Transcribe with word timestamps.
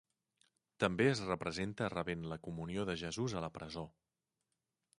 També 0.83 1.05
es 1.09 1.19
representa 1.27 1.89
rebent 1.95 2.25
la 2.31 2.39
comunió 2.47 2.87
de 2.91 2.95
Jesús 3.05 3.39
a 3.41 3.47
la 3.47 3.53
presó. 3.59 3.85